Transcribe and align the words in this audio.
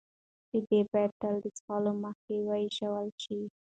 شیدې 0.47 0.79
باید 0.91 1.11
تل 1.21 1.35
د 1.43 1.45
څښلو 1.57 1.91
مخکې 2.03 2.35
ویشول 2.47 3.07
شي. 3.23 3.39